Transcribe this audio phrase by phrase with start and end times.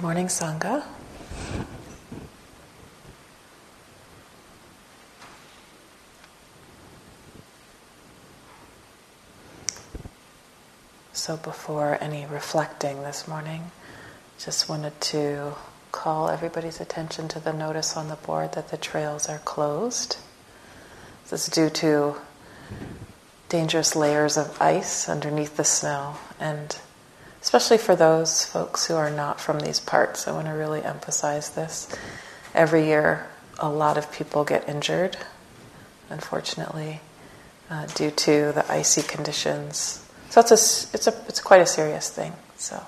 [0.00, 0.82] Good morning, Sangha.
[11.12, 13.72] So, before any reflecting this morning,
[14.38, 15.52] just wanted to
[15.92, 20.16] call everybody's attention to the notice on the board that the trails are closed.
[21.28, 22.14] This is due to
[23.50, 26.74] dangerous layers of ice underneath the snow and
[27.42, 30.28] especially for those folks who are not from these parts.
[30.28, 31.88] I want to really emphasize this.
[32.54, 33.26] Every year,
[33.58, 35.16] a lot of people get injured,
[36.08, 37.00] unfortunately,
[37.70, 40.04] uh, due to the icy conditions.
[40.30, 42.32] So it's a, it's a, it's quite a serious thing.
[42.56, 42.82] So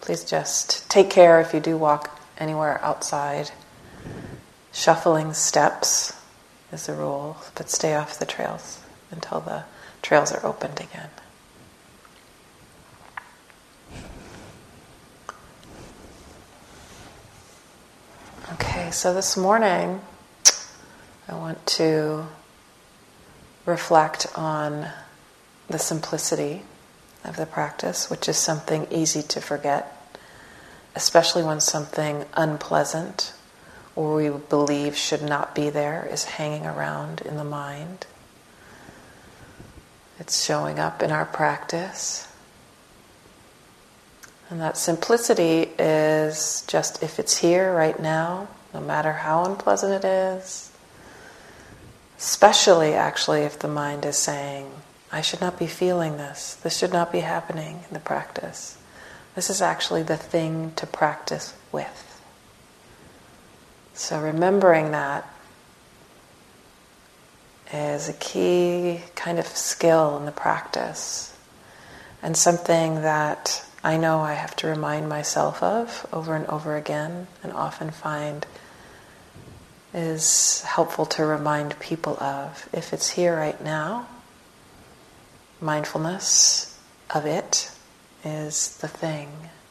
[0.00, 3.50] please just take care if you do walk anywhere outside.
[4.72, 6.12] Shuffling steps
[6.72, 8.80] is the rule, but stay off the trails
[9.10, 9.64] until the
[10.02, 11.10] trails are opened again.
[18.96, 20.00] So this morning
[21.28, 22.24] I want to
[23.66, 24.88] reflect on
[25.68, 26.62] the simplicity
[27.22, 30.18] of the practice, which is something easy to forget,
[30.94, 33.34] especially when something unpleasant
[33.94, 38.06] or we believe should not be there is hanging around in the mind.
[40.18, 42.32] It's showing up in our practice.
[44.48, 50.06] And that simplicity is just if it's here right now, no matter how unpleasant it
[50.06, 50.70] is,
[52.18, 54.70] especially actually if the mind is saying,
[55.10, 58.76] I should not be feeling this, this should not be happening in the practice.
[59.34, 62.20] This is actually the thing to practice with.
[63.94, 65.26] So remembering that
[67.72, 71.34] is a key kind of skill in the practice
[72.22, 77.28] and something that I know I have to remind myself of over and over again,
[77.44, 78.44] and often find
[79.96, 82.68] is helpful to remind people of.
[82.72, 84.06] If it's here right now,
[85.58, 86.78] mindfulness
[87.14, 87.70] of it
[88.22, 89.30] is the thing.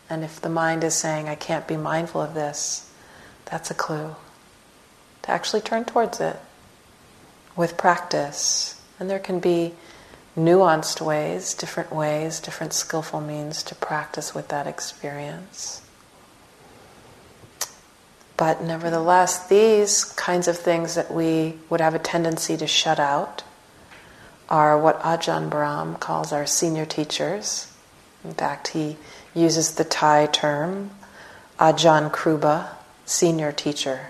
[0.09, 2.91] And if the mind is saying, I can't be mindful of this,
[3.46, 4.16] that's a clue
[5.22, 6.40] to actually turn towards it
[7.56, 8.81] with practice.
[9.00, 9.74] And there can be
[10.36, 15.81] nuanced ways, different ways, different skillful means to practice with that experience.
[18.38, 23.44] But nevertheless, these kinds of things that we would have a tendency to shut out
[24.50, 27.72] are what Ajahn Brahm calls our senior teachers.
[28.24, 28.97] In fact, he
[29.34, 30.91] uses the Thai term
[31.59, 32.69] Ajahn Kruba,
[33.06, 34.09] senior teacher.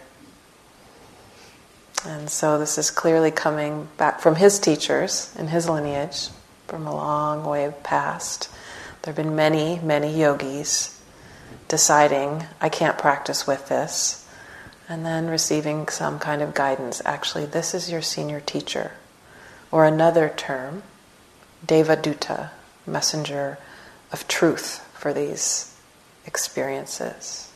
[2.06, 6.30] And so this is clearly coming back from his teachers in his lineage
[6.68, 8.50] from a long way past.
[9.02, 10.95] There have been many, many yogis
[11.68, 14.28] deciding, I can't practice with this,
[14.88, 17.02] and then receiving some kind of guidance.
[17.06, 18.92] Actually, this is your senior teacher.
[19.72, 20.84] Or another term,
[21.66, 22.52] Devaduta,
[22.86, 23.58] messenger
[24.12, 25.76] of truth for these
[26.26, 27.52] experiences.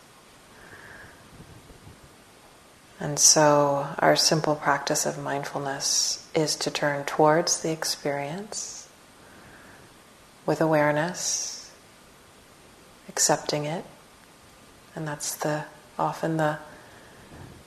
[3.00, 8.90] And so, our simple practice of mindfulness is to turn towards the experience
[10.46, 11.72] with awareness,
[13.08, 13.86] accepting it,
[14.96, 15.66] and that's the
[15.98, 16.58] often the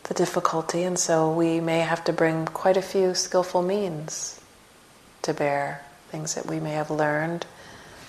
[0.05, 0.83] the difficulty.
[0.83, 4.41] And so, we may have to bring quite a few skillful means
[5.22, 7.47] to bear, things that we may have learned,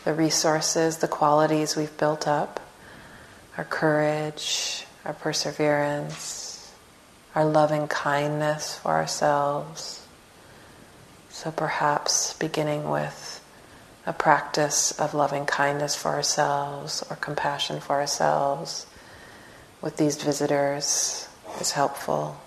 [0.03, 2.59] the resources, the qualities we've built up,
[3.57, 6.44] our courage, our perseverance
[7.35, 10.06] our loving kindness for ourselves.
[11.30, 13.44] So perhaps beginning with
[14.06, 18.85] a practice of loving kindness for ourselves or compassion for ourselves
[19.83, 21.27] with these visitors
[21.59, 22.39] is helpful.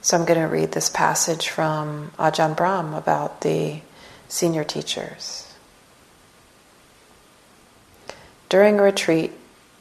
[0.00, 3.82] So I'm going to read this passage from Ajahn Brahm about the
[4.28, 5.52] senior teachers.
[8.48, 9.32] During a retreat,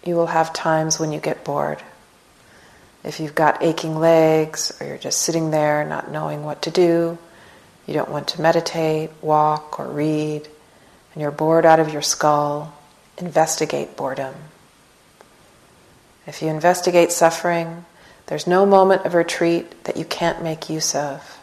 [0.04, 1.81] you will have times when you get bored.
[3.06, 7.18] If you've got aching legs or you're just sitting there not knowing what to do,
[7.88, 10.46] you don't want to meditate, walk, or read,
[11.13, 12.78] and you're bored out of your skull,
[13.18, 14.36] investigate boredom.
[16.30, 17.86] If you investigate suffering,
[18.28, 21.40] there's no moment of retreat that you can't make use of,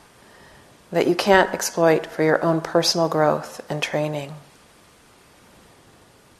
[0.92, 4.34] that you can't exploit for your own personal growth and training.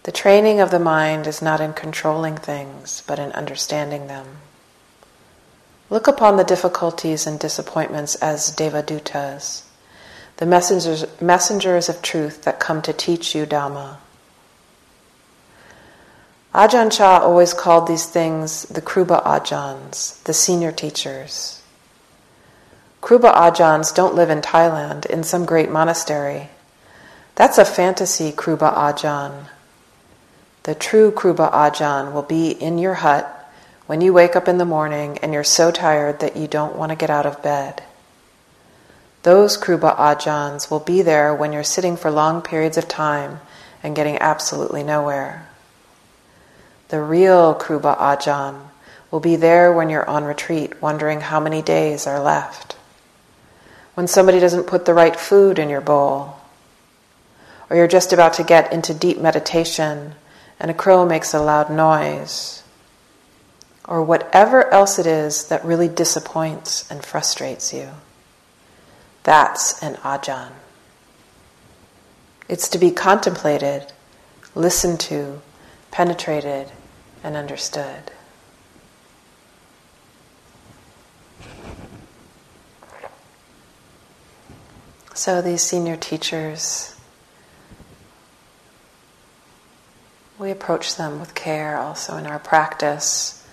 [0.05, 4.27] The training of the mind is not in controlling things, but in understanding them.
[5.91, 9.65] Look upon the difficulties and disappointments as devadutas,
[10.37, 13.97] the messengers, messengers of truth that come to teach you Dhamma.
[16.57, 21.61] Ajahn Chah always called these things the Kruba Ajahns, the senior teachers.
[23.03, 26.49] Kruba Ajahns don't live in Thailand in some great monastery.
[27.35, 29.49] That's a fantasy Kruba Ajahn.
[30.63, 33.53] The true Kruba Ajahn will be in your hut
[33.87, 36.89] when you wake up in the morning and you're so tired that you don't want
[36.89, 37.83] to get out of bed.
[39.25, 43.41] Those Kruba Ajahns will be there when you're sitting for long periods of time
[43.83, 45.47] and getting absolutely nowhere.
[46.89, 48.69] The real Kruba Ajahn
[49.11, 52.77] will be there when you're on retreat, wondering how many days are left.
[53.95, 56.37] When somebody doesn't put the right food in your bowl,
[57.69, 60.15] or you're just about to get into deep meditation
[60.61, 62.63] and a crow makes a loud noise,
[63.87, 67.91] or whatever else it is that really disappoints and frustrates you.
[69.23, 70.53] That's an ajahn.
[72.49, 73.93] It's to be contemplated,
[74.55, 75.41] listened to,
[75.91, 76.71] penetrated,
[77.27, 78.13] and understood.
[85.13, 86.95] So, these senior teachers,
[90.39, 93.45] we approach them with care also in our practice,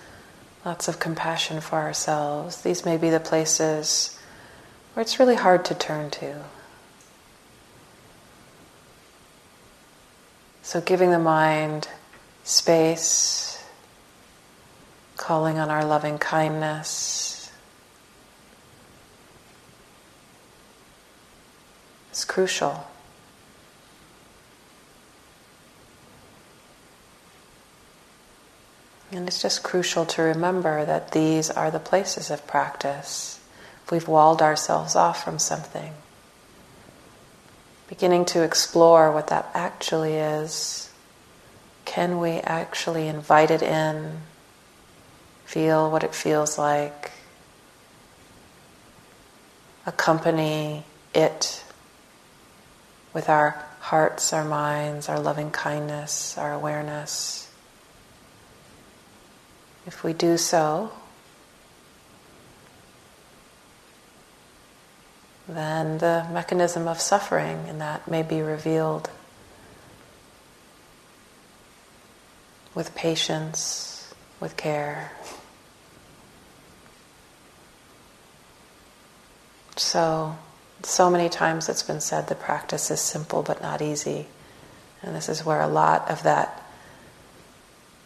[0.64, 2.62] lots of compassion for ourselves.
[2.62, 4.16] These may be the places
[4.92, 6.44] where it's really hard to turn to.
[10.62, 11.88] So, giving the mind
[12.44, 13.53] space,
[15.24, 17.50] calling on our loving kindness
[22.12, 22.86] is crucial.
[29.10, 33.40] And it's just crucial to remember that these are the places of practice.
[33.82, 35.94] If we've walled ourselves off from something,
[37.88, 40.92] beginning to explore what that actually is.
[41.86, 44.20] Can we actually invite it in?
[45.54, 47.12] Feel what it feels like.
[49.86, 50.82] Accompany
[51.14, 51.62] it
[53.12, 57.48] with our hearts, our minds, our loving kindness, our awareness.
[59.86, 60.90] If we do so,
[65.46, 69.08] then the mechanism of suffering in that may be revealed
[72.74, 75.12] with patience, with care.
[79.76, 80.36] So,
[80.82, 84.26] so many times it's been said the practice is simple but not easy.
[85.02, 86.62] And this is where a lot of that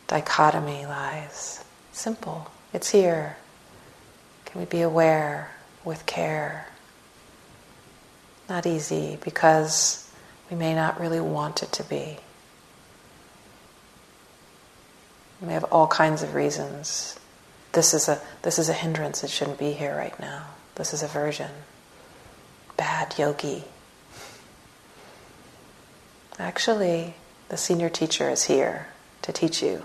[0.07, 1.65] dichotomy lies.
[1.93, 3.37] Simple, it's here.
[4.47, 5.51] Can we be aware
[5.85, 6.69] with care?
[8.49, 10.11] Not easy because
[10.51, 12.19] we may not really want it to be.
[15.41, 17.19] We have all kinds of reasons.
[17.73, 19.23] This is a this is a hindrance.
[19.23, 20.47] It shouldn't be here right now.
[20.79, 21.51] This is aversion.
[22.77, 23.65] Bad yogi.
[26.39, 27.15] Actually,
[27.49, 28.87] the senior teacher is here
[29.23, 29.85] to teach you